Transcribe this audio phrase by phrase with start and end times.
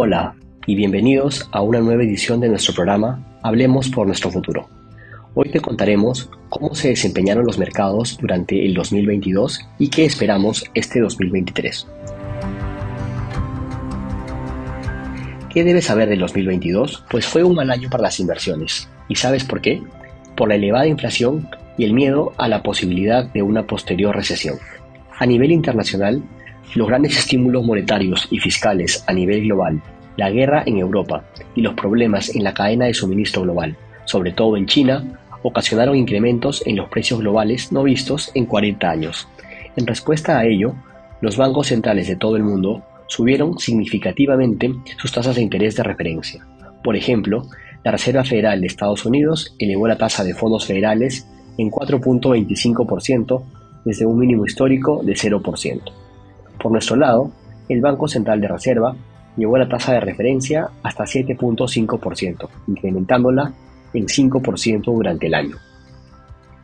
[0.00, 4.68] Hola y bienvenidos a una nueva edición de nuestro programa Hablemos por nuestro futuro.
[5.34, 11.00] Hoy te contaremos cómo se desempeñaron los mercados durante el 2022 y qué esperamos este
[11.00, 11.88] 2023.
[15.50, 17.04] ¿Qué debes saber del 2022?
[17.10, 18.88] Pues fue un mal año para las inversiones.
[19.08, 19.82] ¿Y sabes por qué?
[20.36, 24.58] Por la elevada inflación y el miedo a la posibilidad de una posterior recesión.
[25.18, 26.22] A nivel internacional,
[26.74, 29.82] los grandes estímulos monetarios y fiscales a nivel global,
[30.16, 31.24] la guerra en Europa
[31.54, 36.62] y los problemas en la cadena de suministro global, sobre todo en China, ocasionaron incrementos
[36.66, 39.28] en los precios globales no vistos en 40 años.
[39.76, 40.74] En respuesta a ello,
[41.20, 46.46] los bancos centrales de todo el mundo subieron significativamente sus tasas de interés de referencia.
[46.82, 47.46] Por ejemplo,
[47.84, 51.26] la Reserva Federal de Estados Unidos elevó la tasa de fondos federales
[51.56, 53.42] en 4.25%
[53.84, 56.07] desde un mínimo histórico de 0%.
[56.60, 57.30] Por nuestro lado,
[57.68, 58.94] el Banco Central de Reserva
[59.36, 63.52] llevó la tasa de referencia hasta 7.5%, incrementándola
[63.94, 65.56] en 5% durante el año.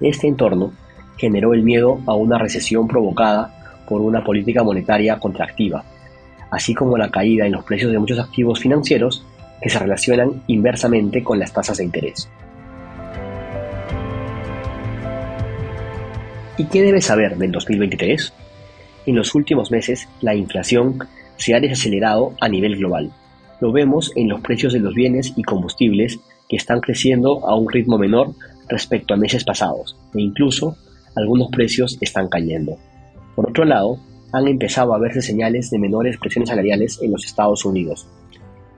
[0.00, 0.72] Este entorno
[1.16, 5.84] generó el miedo a una recesión provocada por una política monetaria contractiva,
[6.50, 9.24] así como la caída en los precios de muchos activos financieros
[9.62, 12.28] que se relacionan inversamente con las tasas de interés.
[16.56, 18.32] ¿Y qué debes saber del 2023?
[19.06, 20.98] En los últimos meses, la inflación
[21.36, 23.10] se ha desacelerado a nivel global.
[23.60, 27.70] Lo vemos en los precios de los bienes y combustibles que están creciendo a un
[27.70, 28.34] ritmo menor
[28.68, 30.76] respecto a meses pasados e incluso
[31.16, 32.78] algunos precios están cayendo.
[33.36, 33.98] Por otro lado,
[34.32, 38.06] han empezado a verse señales de menores presiones salariales en los Estados Unidos,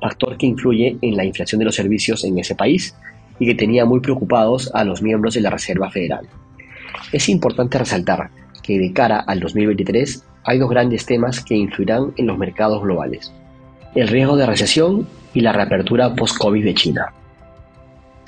[0.00, 2.94] factor que influye en la inflación de los servicios en ese país
[3.38, 6.26] y que tenía muy preocupados a los miembros de la Reserva Federal.
[7.12, 8.30] Es importante resaltar
[8.62, 13.32] que de cara al 2023 hay dos grandes temas que influirán en los mercados globales.
[13.94, 17.12] El riesgo de recesión y la reapertura post-COVID de China.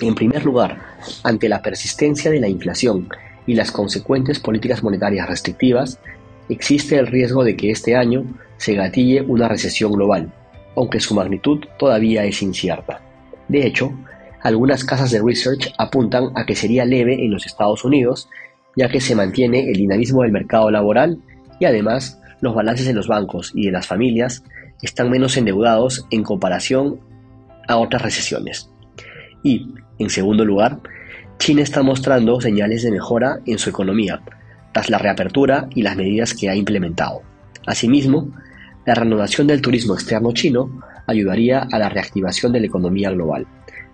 [0.01, 0.81] En primer lugar,
[1.23, 3.09] ante la persistencia de la inflación
[3.47, 5.99] y las consecuentes políticas monetarias restrictivas,
[6.49, 8.25] existe el riesgo de que este año
[8.57, 10.33] se gatille una recesión global,
[10.77, 13.01] aunque su magnitud todavía es incierta.
[13.49, 13.93] De hecho,
[14.43, 18.29] algunas casas de research apuntan a que sería leve en los Estados Unidos
[18.77, 21.19] ya que se mantiene el dinamismo del mercado laboral
[21.61, 24.45] y además los balances de los bancos y de las familias
[24.83, 27.01] están menos endeudados en comparación
[27.69, 28.71] a otras recesiones.
[29.43, 29.69] Y,
[29.99, 30.81] en segundo lugar,
[31.39, 34.21] China está mostrando señales de mejora en su economía,
[34.73, 37.23] tras la reapertura y las medidas que ha implementado.
[37.67, 38.31] Asimismo,
[38.85, 43.47] la renovación del turismo externo chino ayudaría a la reactivación de la economía global.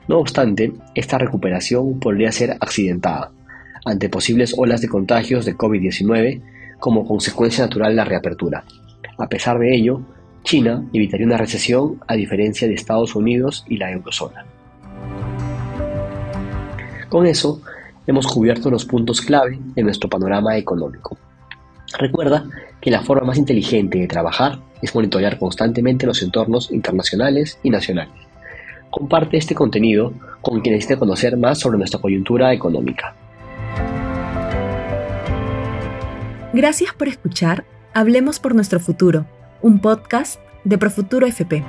[0.09, 3.31] No obstante, esta recuperación podría ser accidentada,
[3.85, 6.41] ante posibles olas de contagios de COVID-19
[6.79, 8.65] como consecuencia natural de la reapertura.
[9.19, 10.01] A pesar de ello,
[10.43, 14.45] China evitaría una recesión a diferencia de Estados Unidos y la eurozona.
[17.09, 17.61] Con eso,
[18.07, 21.19] hemos cubierto los puntos clave de nuestro panorama económico.
[21.99, 22.45] Recuerda
[22.81, 28.15] que la forma más inteligente de trabajar es monitorear constantemente los entornos internacionales y nacionales.
[28.91, 33.15] Comparte este contenido con quien necesite conocer más sobre nuestra coyuntura económica.
[36.53, 39.27] Gracias por escuchar Hablemos por nuestro futuro,
[39.63, 41.65] un podcast de Profuturo FP.